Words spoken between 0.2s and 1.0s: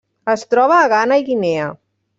Es troba a